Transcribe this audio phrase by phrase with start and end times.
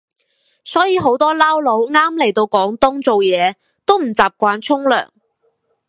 [0.65, 3.53] 所以好多撈佬啱嚟到廣東做嘢
[3.85, 5.09] 都唔習慣沖涼